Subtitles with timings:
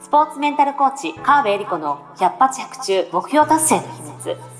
[0.00, 4.59] スポーツメンタルコーチ、川辺恵里子の百発百中目標達成の秘密。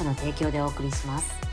[0.03, 1.51] の提供でお送りします。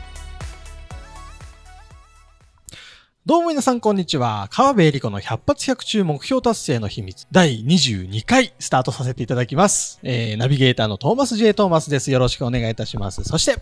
[3.25, 4.47] どうも皆さんこんにちは。
[4.49, 9.99] 川辺恵里子の百発百中目標達成の秘密第22回スタートさせていただきます。
[10.01, 11.53] えー、ナビゲーターのトーマス J.
[11.53, 12.09] トーマスです。
[12.09, 13.23] よろしくお願いいたします。
[13.23, 13.61] そして、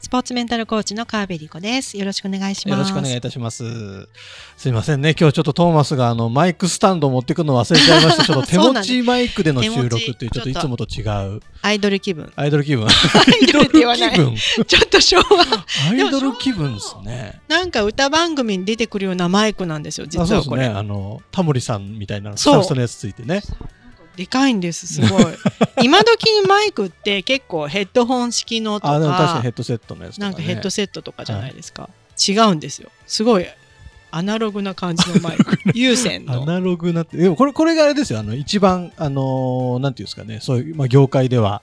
[0.00, 1.98] スポーツメンタルコーチの川辺理子です。
[1.98, 2.78] よろしくお願いします。
[2.78, 4.08] よろしくお願いいたします。
[4.56, 5.16] すいませんね。
[5.18, 8.24] 今日ちょっとトーマスがあのマイクスタンドを持ってくるの忘れちゃいました。
[8.24, 11.02] ちょっと手持ちマイクでの収録っていうちょっといつもと違
[11.36, 11.40] う。
[11.62, 12.32] アイドル気分。
[12.36, 12.86] アイドル気分。
[12.86, 12.90] ア
[13.42, 14.14] イドルって言わない。
[14.14, 15.24] ちょっと昭和。
[15.90, 17.40] アイドル気分ですね。
[17.48, 20.06] なんか歌番組に出てくるようなマイクなんですよ。
[20.06, 20.68] 実はこれ。
[20.68, 20.74] ね。
[20.74, 23.42] あのタモリさんみたいなスタッフのやつついてね。
[24.18, 25.24] でかいんですすごい。
[25.84, 32.90] 今時のマイクって結構ヘッドホン式のとかあでも確かにヘッドセットのやつ、ね、なんかヘッドセットとかじゃないですか、はい、違うんですよ。
[33.06, 33.46] すごい
[34.10, 35.56] アナログな感じのマイク。
[35.72, 36.42] 有線の。
[36.42, 38.18] アナログなってでもこれこれがあれですよ。
[38.18, 40.40] あの一番あのー、なんていうんですかね。
[40.42, 41.62] そういう、まあ、業界では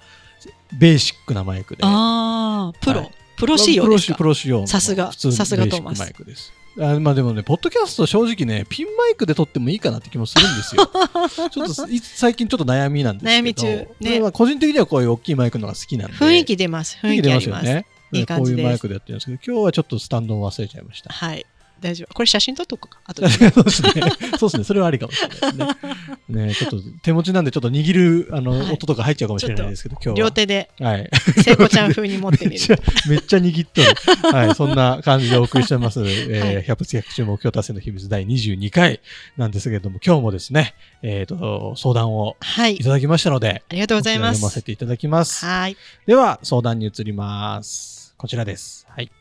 [0.71, 1.83] ベーシックなマイクで。
[1.83, 4.15] ああプロ、はい、プロ仕様ですか？
[4.15, 5.99] プロ仕様さすがさすがトーマス。
[5.99, 10.85] マイクですあまあでもね、ポッドキャスト正直ね、ピンマイクで撮ってもいいかなって気もするんですよ。
[11.49, 13.37] ちょっと最近ちょっと悩みなんですけど。
[13.37, 13.87] 悩み中。
[14.01, 14.19] ね。
[14.19, 16.17] まあ個人的にはこういう大きいマイクのが好きなんで。
[16.17, 16.97] 雰囲気出ます。
[17.01, 17.85] 雰囲気出ますよね。
[18.11, 21.11] いいこういうマイクでやってるんですけど、今日はちょっとスタンドを忘れちゃいました。
[21.11, 21.45] はい。
[21.79, 22.13] 大丈夫。
[22.13, 22.99] これ写真撮っとこうか。
[23.05, 23.91] あとそうですね。
[24.37, 24.63] そうですね。
[24.65, 26.47] それはありかもしれないですね。
[26.47, 30.27] ねちょっと手持ちなんでちょっと握るあの、はい、音とか入っちゃうかもしれないですけど、今日は。
[30.27, 30.69] 両手で。
[30.79, 31.09] はい。
[31.43, 32.79] 聖子ちゃん風に持ってみる。
[33.09, 34.31] めっちゃ握っとる。
[34.31, 34.55] はい。
[34.55, 36.01] そんな感じでお送りしてます。
[36.05, 38.99] えー、百発百中目標達成の秘密第22回
[39.37, 42.37] なんですけれども、今日もですね、えっ、ー、と、相談を
[42.69, 44.39] いただきましたので、はい、ありがとうございます。
[44.39, 45.45] 読ませていただきます。
[45.45, 45.77] はい。
[46.05, 48.04] では、相談に移ります。
[48.17, 48.87] こちらです。
[48.89, 49.11] はい。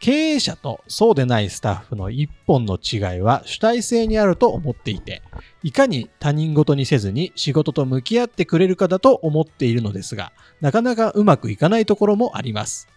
[0.00, 5.22] 経営者とそうでないスタッフの一本の違いは主体性にあると思っていて、
[5.62, 12.88] いかに他人事にせずに仕事と向き合ってくれるかだと思っているのですが、なかなかうまくいかないところもあります。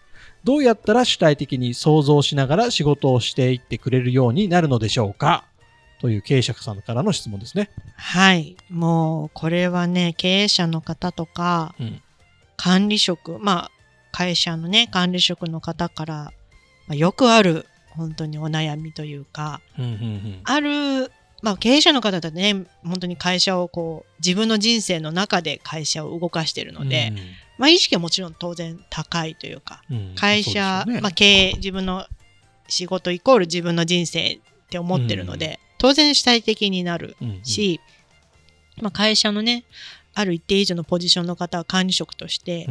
[0.44, 5.46] どうやったら主体的に想像しながら仕事をしていってくれるようになるのでしょうか？
[5.98, 7.70] という経営者さんからの質問ですね。
[7.96, 8.54] はい。
[8.68, 12.02] もう、これはね、経営者の方とか、うん、
[12.58, 13.70] 管理職、まあ、
[14.16, 16.32] 会社のね、管理職の方から
[16.86, 21.10] まあ、よくある本当にお悩みというか、うんうんうん、ある、
[21.42, 27.18] まあ、経営者の方だとね本当に会社をこう自分の人生の中で会社を動かしているので、うん。
[27.18, 27.24] うん、
[27.58, 32.06] まあ、意識はもちろん当然高いというか、うん、会社、ね、まあ、経営自分の
[32.68, 34.40] 仕事イコール自分の人生っ
[34.70, 37.80] て思ってるので、うん、当然主体的になるし、
[38.76, 39.64] うんうん、まあ、会社のね
[40.18, 42.66] ある一定以上のポジションの方は管理職として、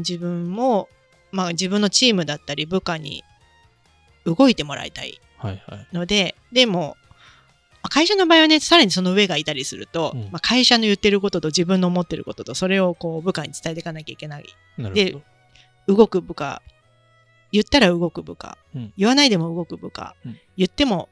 [0.00, 0.88] 自分も、
[1.30, 3.22] まあ、自分のチームだったり部下に
[4.26, 5.20] 動いてもらいたい
[5.92, 6.96] ので、はいはい、でも
[7.88, 14.46] 会社の場合はねさらにその上がいたりすると、うん、まあ、会社の言ってることと自分の思ってることとそれをこう部下に伝えていかなきゃいけない。
[14.92, 15.16] で
[15.86, 16.62] 動く部下
[17.52, 21.08] 言ったら動く部下、うん、言わないでも動く部下、うん、言っても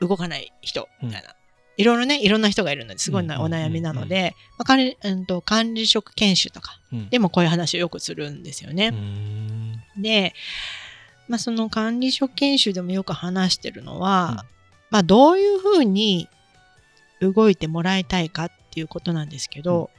[0.00, 1.34] 動かない人みたいな、
[1.76, 8.92] いろいろねいろんな人がいるのですごいなお悩みなので、まあ、管理うんと管理職研修とかでもこういう話をよくするんですよね。
[9.98, 10.34] で
[11.28, 14.36] まあ、その管理職研修でもよく話してるのは、うん、
[14.90, 16.28] まあ、どういうふうに
[17.20, 19.90] 動いてもらいたいかっていうことなんですけど、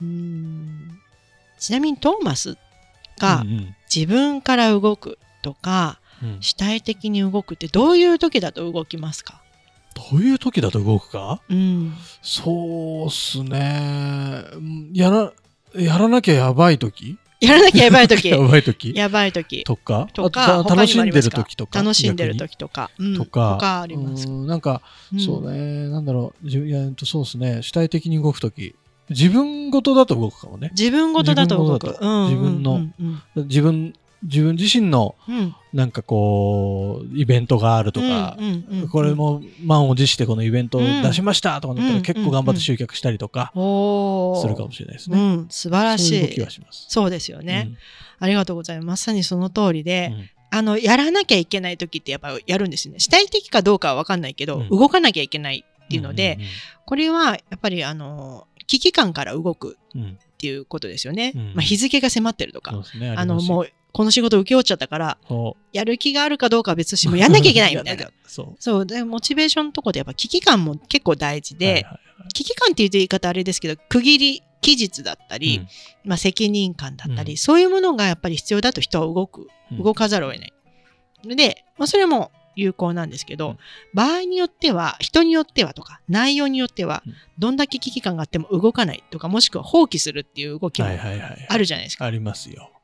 [0.00, 1.00] うん、うん
[1.58, 2.56] ちなみにトーマス
[3.18, 3.44] が
[3.94, 9.42] 自分から動くとか、うん、主体的に動くってどういう時だと動きますか？
[9.96, 14.44] どういう時だと動くか、うん、そうっすね。
[14.92, 15.32] やら
[15.74, 17.16] やらなきゃやばい時？
[17.40, 18.28] やらなきゃやばい時。
[18.30, 18.92] やばい時？
[18.94, 19.64] やばい時。
[19.64, 20.08] とか？
[20.12, 20.64] とか。
[20.68, 21.78] 楽しんでる時とか？
[21.78, 23.80] 楽しんでる時とか、うん、とか？
[23.80, 24.82] ありますなんか、
[25.14, 25.88] うん、そうね。
[25.88, 26.48] なんだろう。
[26.48, 27.62] いやそうですね。
[27.62, 28.74] 主体的に動く時。
[29.08, 30.72] 自分ごとだと動くかもね。
[30.72, 31.86] 自分ごとだと動く。
[31.86, 32.86] 自分の、
[33.36, 33.94] 自分
[34.26, 35.14] 自分自身の
[35.72, 38.36] なんかこうイベントがあるとか、
[38.92, 43.58] これも満を持してこのイベントを出しましたとかだったら結構頑張って集客したりとかす
[44.48, 45.18] るかもしれないですね。
[45.18, 46.40] うん、素晴らしい。
[46.40, 47.76] そうそうですよね、うん、
[48.20, 48.86] ありがとうございます。
[48.86, 52.98] まさにその通りで、うん、あのやらなきゃいけない時ってやっぱやるんですね。
[52.98, 56.38] 主体的かどうかは分かんないけど、動かなきゃいけないっていうので、
[56.84, 61.32] これはやっぱりあの危機感から動くっていうことですよね。
[61.34, 65.18] うん、まあ、日付が迫ってるとか、ね、あのもうこの仕事受け負っちゃったから、
[65.72, 68.10] やる気があるかどうかは別としてもやんなきゃいけないみたいな。
[68.28, 68.56] そう。
[68.58, 68.86] そう。
[68.86, 75.68] でモチベーションのとこでやっぱ危機感も結構大事で、はいはいはい、危機感っていう言い方あれですけど区切り期日だったり、うん、
[76.10, 80.52] まあ、責任感だったり、うん、そういうものがやっぱり必要だと人は動く動かざるを得ない。
[81.34, 83.58] で、まあ、それも有効なんですけど、うん、
[83.94, 87.02] 場合によっては人によってはとか内容によっては
[87.38, 90.88] どんだけ危機感があっても動かないとかもしくは放棄するっていう動きも
[91.48, 92.04] あるじゃないですか。
[92.04, 92.75] ありますよ。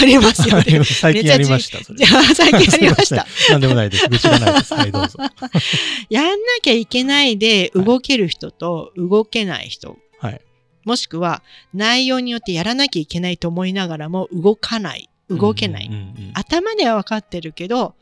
[0.00, 0.84] ありますよね。
[0.84, 1.94] 最近ありました。
[1.94, 3.26] じゃあ、最近ありました。
[3.50, 4.08] なんでもないです。
[4.08, 4.74] 愚痴がないです。
[4.74, 5.18] はい、どうぞ。
[6.10, 9.96] やんなきゃいけないで動ける人と動けない人。
[10.18, 10.40] はい。
[10.84, 11.42] もしくは、
[11.74, 15.08] 内容によってやらなきゃいけないと思いながらも動かない。
[15.28, 15.90] 動けない。
[16.34, 17.94] 頭では分かってるけど、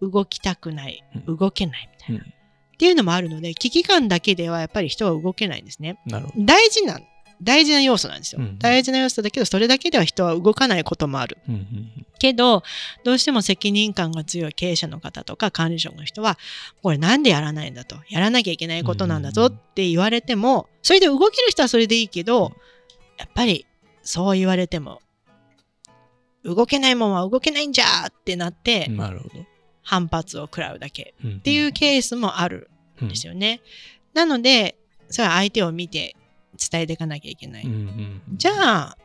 [0.00, 1.04] 動きたくない。
[1.26, 2.24] 動けないみたいな。
[2.24, 5.98] っていうのもあるので、危機感だけではやっぱり人は動けないんですね。
[6.06, 6.44] なるほど。
[6.44, 6.98] 大事な
[7.42, 12.62] 大事な要素なんですよ、うんうん、大事な要素だけどそれだけでは人は動かないこともある、うんうん、けど
[13.04, 16.38] どうしても責任感が強い経営者の方とか管理職の人は
[16.82, 17.96] これなんでやらないんだと。
[18.08, 22.52] やらなきゃいけないことなんだぞって言われてもそれで動ける人はそれでいいけど
[23.18, 23.66] やっぱり
[24.02, 25.00] そう言われても
[26.44, 28.90] 動けないもんは動けないんじゃってなって
[29.82, 31.14] 反発を食らうだけ。
[31.26, 32.70] っていうケースもある
[33.02, 33.60] んですよね。
[34.12, 34.76] なので
[35.08, 36.16] それは相手を見て
[36.68, 37.64] 伝えていかなきゃいけない。
[37.64, 38.98] うんうん、じゃあ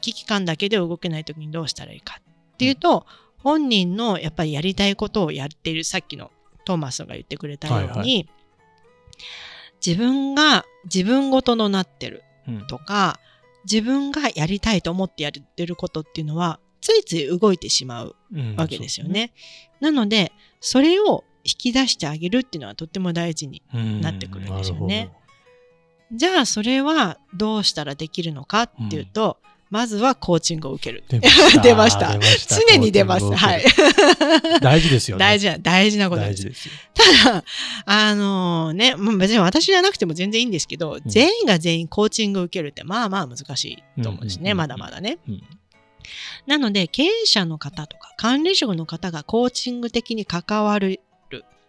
[0.00, 3.02] 危機感だけで動けない時にどうしたらいいかっていうと、うん、
[3.42, 6.30] 本人のやっぱりやりたいことをやっているさっきの
[6.64, 8.28] トーマスが言ってくれたように、はいはい、
[9.84, 12.22] 自分が自分ごとのなってる
[12.68, 13.26] とか、う
[13.58, 18.16] ん、自分がやりたいと思ってやってることっていうのはついつい動いてしまう
[18.56, 19.32] わけですよね。
[19.80, 25.12] うん、なのでそれを引き出してあげるっていうのはとっても大事になってくるんですよね。
[26.12, 31.04] じゃあそれはどうしたらできるのかっていうと、うん、まずはコーチングを受ける。
[31.62, 32.16] 出ました。
[32.68, 33.34] 常に出ます。
[33.34, 33.64] はい。
[34.62, 35.20] 大事ですよね。
[35.20, 36.44] 大事な、大事なことです。
[36.44, 36.68] です
[37.24, 37.44] ただ、
[37.84, 44.54] あのー、ね、別に私じゃなくても全然いいんですけど、うん、全員が全員コーチングを受けるってまあまあ難しいと思うんですね。
[44.54, 45.18] まだまだね。
[45.28, 45.42] うん
[46.46, 51.00] なので、経営者の方とか管理職の方がコーチング的に関わる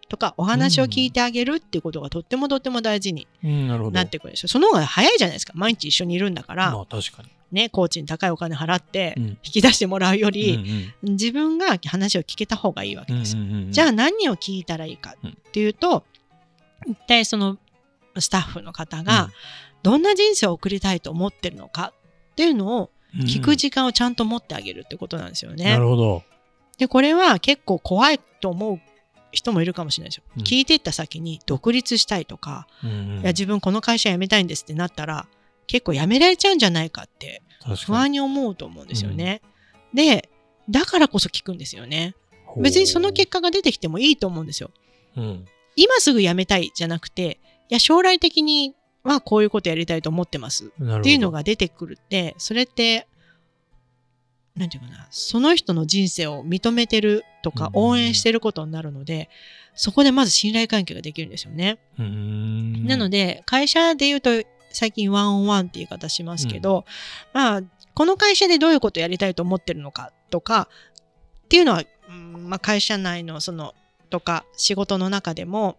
[0.08, 4.48] とかお話を聞いてあげるっていうことがとってもとっても大事になってくるんですよ。
[4.48, 6.72] その方が早いじゃないですか毎日一緒にいるんだから。
[6.72, 13.42] まあ、確かにね、コーチに高いお金払って引き出してもらうより、うんうん、自分が話を聞けた方がいいわけですよ。
[13.42, 16.04] うんうんうん、じゃあ何を聞いたらいいかっていうと、
[16.86, 17.56] 一体その
[18.18, 19.30] スタッフの方が
[19.82, 21.92] どんな人生を送りたいと思ってるのか
[22.32, 22.90] っていうのを
[23.24, 25.72] 聞く時間をちゃんと持ってあげるってことなんですよね。
[25.72, 26.22] なるほど。
[26.76, 28.80] で、これは結構怖いと思う
[29.32, 30.22] 人もいるかもしれないですよ。
[30.36, 35.26] うん、聞いていった先に独立したいとか、うんうん、いや自分この会社辞めたいんですってなったら
[35.66, 37.42] 結構辞められちゃうんじゃないかって
[37.86, 39.42] 不安に思うと思うんですよね。
[39.92, 40.28] うん、で
[40.70, 42.14] だからこそ聞くんですよね。
[42.56, 44.70] 別にその結果が出てきてもいいと思うんですよ。
[45.16, 45.44] うん、
[45.76, 47.38] 今すぐ辞めたいじゃなくて
[47.68, 53.06] いや将来的にはこういうことやりたいと思ってますっていうのが出てくるってそれって
[54.58, 59.30] なんていうかな、その人の人生を認めてるとか応援してることになるので、
[59.74, 61.78] そこでまず信頼関係ができるんですよね。
[61.96, 64.30] なので、会社で言うと、
[64.70, 66.84] 最近ワンオンワンって言い方しますけど、
[67.34, 67.62] うん、まあ、
[67.94, 70.68] この会社でどういうことやりたいと思ってるのかとか、
[71.44, 73.74] っていうのは、まあ、会社内のその、
[74.10, 75.78] とか仕事の中でも、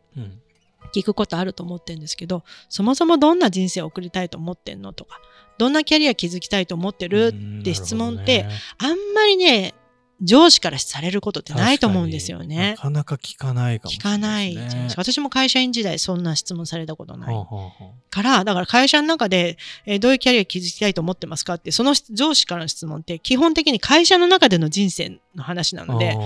[0.94, 5.20] 聞くことあると思ってるんですけど、そもそもどんな人生を送りたいと思ってんのとか、
[5.60, 7.34] どんなキャリア築きたいと思ってる？
[7.60, 8.46] って質問って、
[8.78, 9.76] あんまりね、
[10.22, 12.72] 上司からされることってないと思うんですよね。
[12.72, 14.90] なかなか聞かないかもしれない、ね、聞かない。
[14.96, 17.34] 私も会社員時代そんな質問されたことない。
[17.34, 26.18] はあはあ、から、だから会社の中で、えー、どういうキャリア築きたいと思ってますかって、その上司からの質問って基本的に会社の中での人生の話なので、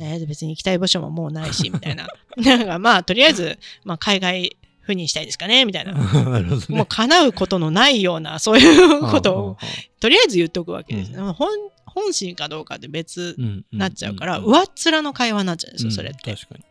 [0.00, 2.08] えー、別に行きたい部署ももうないし、みたいな。
[2.36, 5.64] なんかまあ、とりあえず、まあ、海外ふうにしたいですかね？
[5.64, 5.92] みたいな。
[6.24, 9.58] なね、もう叶うことのないような、そういうことを、
[10.00, 11.12] とりあえず言っとくわけです。
[11.12, 11.48] うん、本
[11.86, 16.34] 本心かどうかで別になっちゃうから、上っ面の会話になっちゃうんですよ、それって。
[16.34, 16.64] 確かに。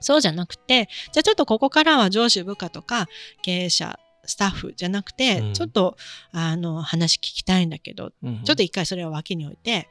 [0.00, 3.08] そうじゃなくて、じゃあちょっとここからは上司部下とか
[3.42, 5.96] 経営者、スタッフじゃなくて、うん、ちょっと
[6.32, 9.88] あの話聞きたいんだけど、うん、ちょっと一回それを脇に置いて、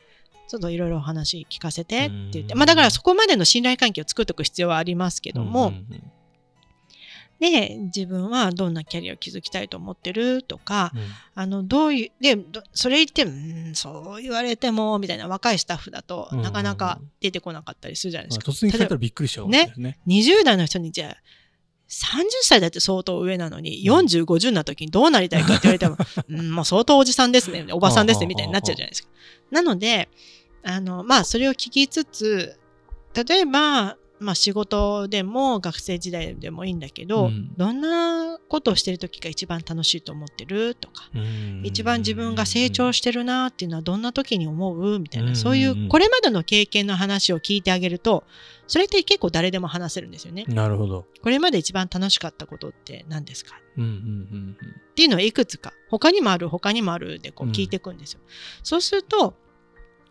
[0.48, 6.12] ちょっといろいろ話聞かせてって言って、まあだからそこまでの信頼関係を作っておく必要はありますけども、うんうんうん
[7.40, 11.02] で自分はどんなキャリアを築きたいと思ってるとか、うん、
[11.36, 12.38] あのどういうで
[12.74, 18.52] それ言ってうんそう言われてもみたいな若いスタッフだと、なかなか出てこなかったりするじゃないですか。
[18.52, 19.74] 突然聞かれたらびっくりしちゃうね。
[19.78, 20.00] ね。
[20.08, 21.18] 20代の人にじゃあ
[21.88, 25.98] 30歳だって相当上なのに、40、50にな時にどうなりたいかって言われても、
[26.30, 29.10] うん、もう相当おじさんですね、 おばさんですね、みたいになっちゃうじゃないですか。
[29.52, 30.10] なので、
[30.64, 32.58] あの、まあ、それを聞きつつ、
[33.14, 41.10] 例えば、まあ、仕事でも学生時代でもいいんだけど、うん、どんなことをしてる時が一番楽しいと思ってるとか、
[41.64, 48.24] 一番自分が成長してるなっていうのはどんな時に思うみたいな、そういうこれまでの経験の話を聞いてあげると
[48.68, 50.46] それって結構誰でも話せるんですよね。
[50.48, 51.06] なるほど。
[51.22, 53.76] これまで一番楽しかったことって何ですか、っ
[54.96, 58.20] ていうのをいくつか他にもある他にもあるでこう聞いていくんですよ。
[58.24, 58.30] うん、
[58.64, 59.36] そうすると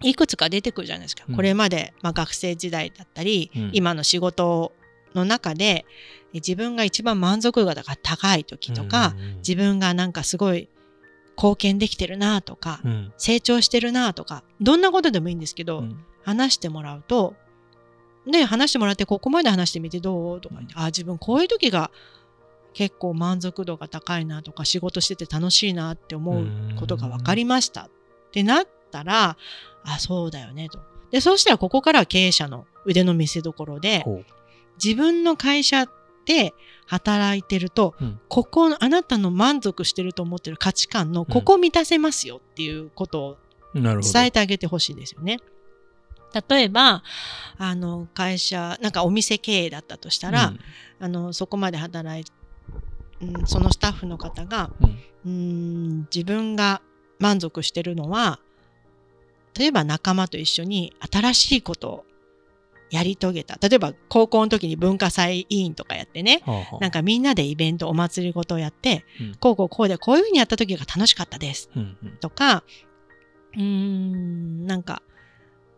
[0.05, 4.73] いくつか出てくるじゃないですか、うん、これまで、まあ、学生時代だったり、うん、今の仕事
[5.15, 5.87] の中で
[6.33, 10.69] 自分が一番満足度が高い時とか、うんうん、自分がなんかすごい
[11.37, 17.35] 貢献できてるなとか、うん、成長してるなとかどんなことでもいいんですけど、うん、話してもらうと
[18.27, 21.91] で話してもらってここまで話してみてどうとか、うん、あ自分こういう時が
[22.73, 26.47] 結構満足度が高いなとか仕事してて楽しいなって思う
[26.77, 27.91] ことが分かりましたっ
[28.33, 29.37] てなったら
[29.85, 30.81] あそうだよねと。
[31.11, 34.05] でそうしたらここから経営者の腕の見せ所で
[34.83, 35.87] 自分の会社
[36.27, 36.55] で
[36.87, 43.37] 働いてると、うん、ここあなたの満足してると思ってる価値観のここ満たせますよっていうことを
[43.75, 45.39] 伝えてあげてほしいんですよね。
[46.49, 47.05] 例えば
[47.59, 50.59] あの会社なんかお店経営だったとしたら、うん、
[50.99, 52.25] あのそこまで働い
[53.21, 56.83] うん、そのスタッフの方が、うん、うん自分が
[57.19, 58.41] 満足してるのは
[59.57, 62.05] 例えば仲間と一緒に新しいことを
[62.91, 63.59] やり遂げた。
[63.67, 71.71] 例えば高校の時に文化祭委員とかやってね、はあはあ、なんかみんなでイベント、お祭りごとをやって、うん、こうこうこうでこういうふうにやった時が楽しかったです。
[71.75, 72.63] うんうん、とか、
[73.55, 75.03] うーん、なんか、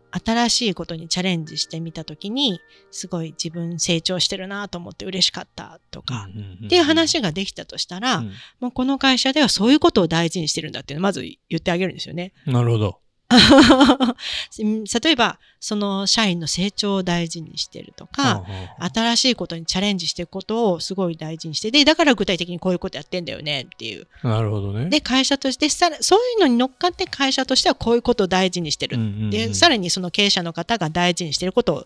[0.09, 2.59] 新しいことにチャレンジしてみた時に、
[2.91, 6.27] すごい自分成長してるなと思って嬉しかったとか、
[6.65, 12.33] っていう話ができたとしたら、うん、もうこの会社ではそういうことを大事にしてるんだっていうのをまず言ってあげるんですよね。
[12.45, 12.99] なるほど。
[14.57, 18.45] 例えばその社員の成長を大事にしてるとか、
[18.79, 24.07] 新しいことにチャレンジしていくことをすごい大事にしてでだから具体的にこういうことやってんだよねっていう。
[24.23, 24.89] なるほどね。
[24.89, 28.97] で会社としてさそういうのに乗っかって会社としてはこういうことを大事にしてる、
[29.29, 31.85] でさらにその経営者の方が大事にしてることを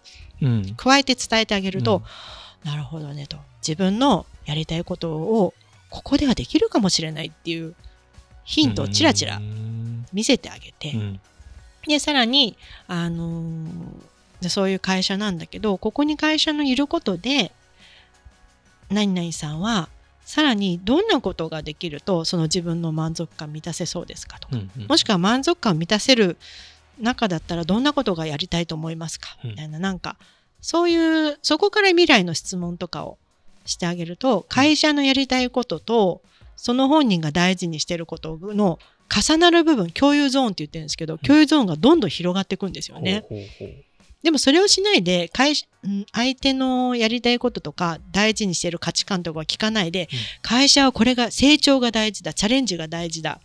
[0.77, 2.03] 加えて伝えてあげると、
[2.63, 3.37] うん、なるほどねと。
[3.67, 5.55] 自分のやりたいことを
[5.89, 7.73] ここではできるかもしれないっていう
[8.43, 9.41] ヒントをちらちら
[10.13, 10.91] 見せてあげて。
[10.91, 11.19] うん
[11.87, 12.57] でさらに、
[12.87, 17.51] あのー、そういう会社なんだけどここに会社のいることで
[18.89, 19.89] 何々さんは
[20.25, 24.47] さらにどんなことができるとその自分の満足感満たせそうですかと。
[24.47, 26.37] か、うんうん、もしくは満足感を満たせる
[26.99, 30.17] 中だったらどんなことがやりたいと思いますか、うん、みたいななんか
[30.61, 33.17] そういうそこから未来の質問とかを
[33.65, 36.21] してあげると会社のやりたいことと
[36.55, 38.77] その本人が大事にしてることの
[39.13, 43.25] 重なる部分共有ゾーンって言ってるんですけど、共有ゾーンがどんどん広がっていくんですよね。
[43.27, 43.83] ほうほうほう。
[44.23, 45.55] でもそれをしないで会
[46.13, 50.07] 相手のやりたいこととか大事にしている価値観とか聞かないで、うん、
[50.43, 53.39] 会社はこれが成長が大事だチャレンジが大事だ。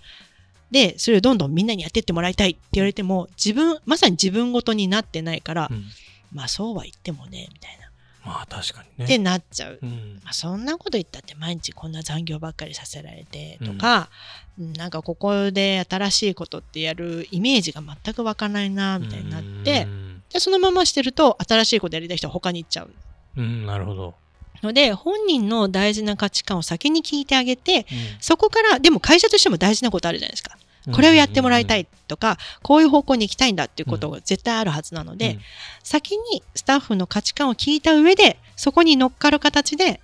[0.70, 5.84] でそれをどんどんみんなにやってってもらいたいって言われても自分まさに自分ごとになってないから、うん、
[6.32, 7.85] まあそうは言ってもねみたいな。
[8.26, 9.04] まあ確かにね。
[9.04, 9.78] ってなっちゃう。
[9.80, 14.10] うん、まあ、そんなこと言ったって毎日こんな残業ばっかりさせられてとか、
[14.58, 19.86] うん、なんかここで新しいことってやるイメージが全く湧かないなみたいになって、
[20.32, 22.90] でそのまましてると新しいことやりたい人は他に行っちゃう。
[23.36, 24.14] うん、なるほど。
[24.62, 27.84] ので本人の大事な価値観を先に聞いてあげて、うん、
[28.20, 30.56] そこからでも会社としても大事なことあるじゃないですか。
[30.92, 35.38] これをやってもらいたいとか、こういう方向に行きたいんだっていうことが絶対あるはずなので、
[35.82, 40.00] 先にスタッフの価値観を聞いた上で、そこに乗っかる形で、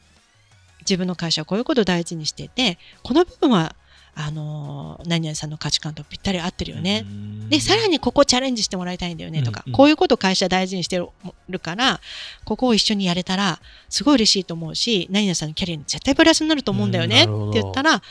[0.81, 3.77] 自分の会社はこういうことを大事にしていて、この部分は
[4.15, 7.07] あの何々さんの価値観とぴったり合ってるよね。
[7.49, 11.03] で、さらにここチャレンジしてもらいたいんだよねとか、こういうこと会社大事にして
[11.49, 12.01] るから、
[12.45, 18.03] ここを一緒にやれたら、すごい嬉しいと思うし、何々さんのキャリアに絶対プラスになると思うんだよねって言ったら、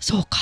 [0.00, 0.38] そうか、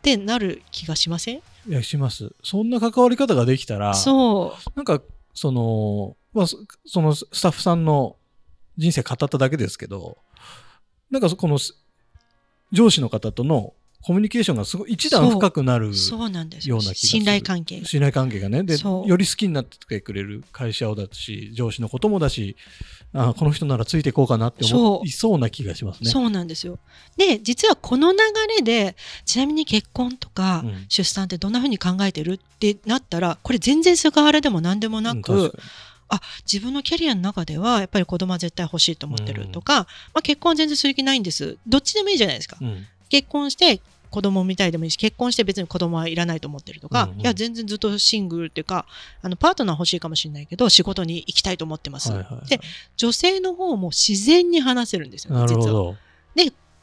[0.00, 1.36] ってなる気がしません？
[1.36, 2.32] いや、します。
[2.42, 4.70] そんな関わり方ができたら、そう。
[4.74, 5.02] なんか、
[5.34, 6.46] その、まあ、
[6.86, 8.16] そのスタッフさんの
[8.78, 10.16] 人生語っただけですけど、
[11.10, 11.58] なんかこの
[12.72, 16.94] 上司の方とのコミュニケーションがすごい一段深くなるような気がする。
[16.94, 17.84] 信頼関係。
[17.84, 18.62] 信頼関係がね。
[18.62, 22.56] で、より好きになってくれる会社をだし、上司のこともだし、
[23.12, 26.10] あこの人ならついていこうかなって思いそうな気がしますね。
[26.10, 26.78] そうなんですよ。
[27.16, 28.18] で、実はこの流
[28.56, 35.52] れで、ちなみに結婚とか出産ってどんなふうに考えてるってなったら、これ全然菅原でも何でもなく、うん
[36.12, 42.84] あ自分のキャリアの中ではやっぱり子供は絶対欲しいと思ってるとか、まあ、結婚は全然する気ないんですどっちでもいいじゃないですか、うん。
[43.08, 43.80] 結婚して
[44.10, 47.20] 子供を見たいでもいいし結婚して別に子供はいらないと思ってるとか、うんうん。
[47.20, 48.86] いや全然ずっとシングルっていうか
[49.22, 52.48] あのパートナー欲しいかもしれないけど仕事に行きたいと思ってます、はいはいはい。
[52.48, 52.60] で
[52.96, 55.72] 女性の方も自然に話せるんですよね実は。
[55.72, 55.96] ど。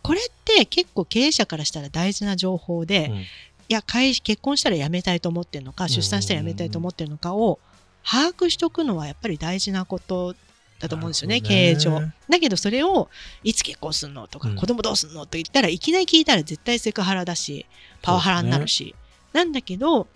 [0.08, 3.18] これって結構経営者からしたら大事な情報で、うん。
[3.18, 3.26] い
[3.68, 7.60] や会結婚したら辞めたいと思ってるのか出産したら辞めたいと思ってるのかを
[8.06, 10.34] 把握しておくのはやっぱり大事なこと
[10.80, 11.42] だと思うんですよねね。
[11.42, 12.00] 経営上。
[12.30, 13.10] だけどそれを
[13.44, 14.56] いつ結婚するのとか、うん。
[14.56, 17.66] 子供どうするのと言ったらいきなり聞いたら絶対セクハラだし
[18.02, 18.96] パワハラになるし、
[19.34, 20.08] なんだけど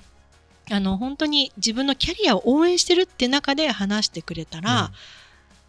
[0.69, 4.91] あの本当に自分のキャリアを応援してるって中で話してくれたら、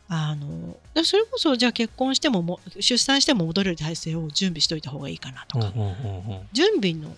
[0.08, 6.48] あのだそれこそじゃあ結婚してもも出産しても戻れる体制を準備しておいた方がいいかなとか、うんうんうんうん。
[6.52, 7.16] 準備の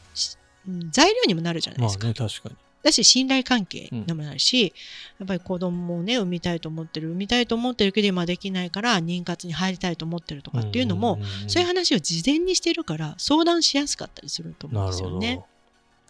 [0.90, 2.04] 材料にもなるじゃないですか。
[2.06, 2.56] まあね、確かに。
[2.84, 4.74] だし信頼関係にもなるし、
[5.18, 14.86] やっぱり子供をね産みたいと思ってる産みたいと思ってるけど今できないから妊活に入りたいと思ってるとかっていうのも、そういう話を事前にしてるから相談しやすかったりすると思うん。
[14.86, 15.42] ですよね。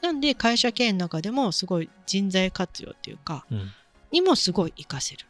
[0.03, 3.71] なんで会社経営の中でもすごい人材活用っていうかうん
[4.15, 5.27] にもすごい活かせる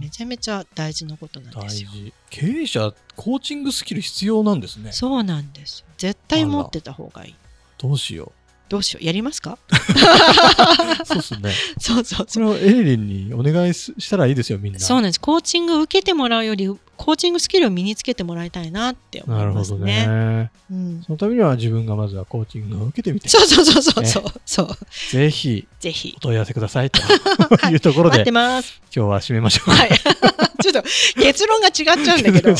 [0.00, 1.90] めちゃめちゃ大事なことなん大ですよ。
[1.90, 2.12] 事。
[2.30, 4.92] 経営者、コーチングスキル必要なんですね。
[4.92, 7.34] そうなんです絶対持ってた方がいい。
[7.78, 8.32] どうしよ
[8.72, 9.58] どうしようやりますか？
[9.70, 9.74] う。
[11.04, 11.52] そうですね。
[11.78, 14.80] そうそうそれをエリリンにお願いすしたらいいですよ、みんな。
[14.80, 20.06] そうなんですコーチングを受けてもらうよりコーチングスキルを身につけてもらいたいなって思ないるほどますね。
[20.06, 20.50] ね。
[20.70, 24.68] うん、そのためには自分がまずはコーチングを受けてみて、そうそうそうそうねそう、そう
[25.10, 26.98] ぜひぜひお問い合わせくださいと
[27.68, 28.80] いうところで、待って今ます。
[28.90, 29.70] 日は締めましょう。
[29.70, 29.90] はい。
[30.62, 30.82] ちょっと
[31.20, 32.56] 結論が違っちゃうんだけど、ね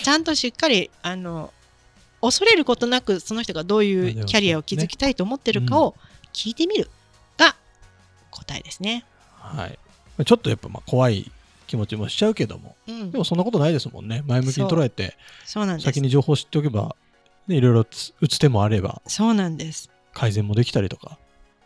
[0.00, 1.52] ちゃんとしっかりあの
[2.26, 5.94] 恐れることなくその人がどういうキャリアを築きたいと思ってるかを
[6.32, 6.90] 聞いてみる
[7.38, 7.54] が
[8.30, 9.04] 答えですね。
[9.38, 9.78] はい。
[10.24, 11.30] ちょっとやっぱまあ怖い
[11.66, 14.24] 気持ちもしちゃうけども、うんでもそんなことないですもんね。
[14.26, 16.00] 前向きに捉えて、先。
[16.00, 16.96] に情報を知っておけば、
[17.46, 19.90] ね、いろいろつ打つ手もあれば、そうなんです。
[20.12, 21.18] 改善もできたりとか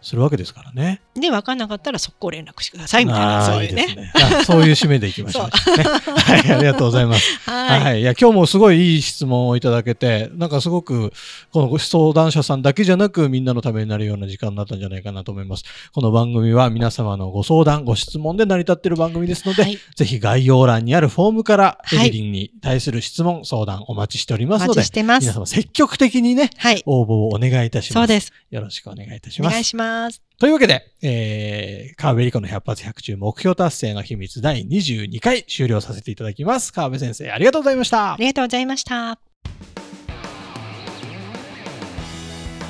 [0.02, 1.00] するわけですからね。
[1.14, 4.12] で分かんなかったら速攻連絡してくださいみたいなそういうね。
[4.46, 5.44] そういう締めでいきましょう、
[5.76, 5.84] ね。
[5.84, 7.40] はい、ありがとうございます。
[7.48, 11.12] はい、はい、いや今日もすごいいい質問をいただけてなんかすごく
[11.52, 25.20] このご相談者さんだけじゃなくみんなのためになるような時間になったんじゃないかなと思いますこの番組は皆様のご相談ご質問で成り立っている番組ですので、はいぜひ概要欄にあるフォームからエはいミリンに対する質問、相談お待ちしておりまおすので皆。
[25.20, 28.32] 様積極的にねはい、応募をお願いいたしますそうです。
[28.50, 29.89] よろしくお願いいたしますお願いします。
[30.38, 39.20] というわけで、えー、川辺理子の100発100中目標達成の秘密第22回終了させていただきます川辺先生ありがとうございましたありがとうございました。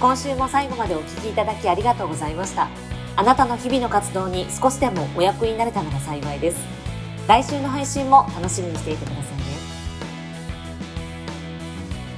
[0.00, 2.70] 今週も最後までお聞きいただきありがとうございました。
[3.16, 6.58] あなたの日々の活動に少しでもお役になれたなら幸いです。
[7.28, 9.42] 来週の配信も楽しみにしていてくださいね。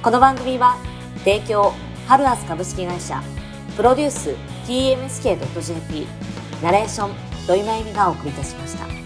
[0.01, 0.77] この番組は、
[1.25, 1.73] 提供、
[2.07, 3.21] ハルアス株式会社、
[3.75, 4.33] プロデュース、
[4.65, 6.07] tmsk.jp、
[6.61, 7.11] ナレーション、
[7.47, 9.02] 土井真由美がお送りいたしました。